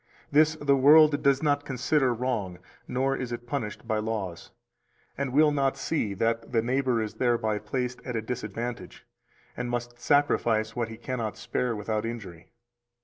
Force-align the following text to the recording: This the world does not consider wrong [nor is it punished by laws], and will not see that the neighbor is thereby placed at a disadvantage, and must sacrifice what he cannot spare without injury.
This 0.31 0.55
the 0.55 0.75
world 0.75 1.21
does 1.21 1.43
not 1.43 1.63
consider 1.63 2.11
wrong 2.11 2.57
[nor 2.87 3.15
is 3.15 3.31
it 3.31 3.45
punished 3.45 3.87
by 3.87 3.99
laws], 3.99 4.49
and 5.15 5.31
will 5.31 5.51
not 5.51 5.77
see 5.77 6.15
that 6.15 6.51
the 6.51 6.63
neighbor 6.63 7.03
is 7.03 7.13
thereby 7.13 7.59
placed 7.59 8.01
at 8.03 8.15
a 8.15 8.21
disadvantage, 8.23 9.05
and 9.55 9.69
must 9.69 9.99
sacrifice 9.99 10.75
what 10.75 10.89
he 10.89 10.97
cannot 10.97 11.37
spare 11.37 11.75
without 11.75 12.03
injury. 12.03 12.49